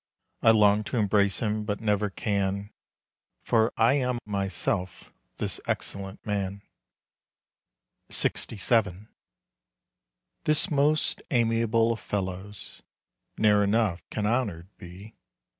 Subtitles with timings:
[0.41, 2.71] I long to embrace him, but never can,
[3.43, 6.63] For I am myself this excellent man.
[8.09, 9.07] LXVII.
[10.45, 12.81] This most amiable of fellows
[13.37, 15.13] Ne'er enough can honored be.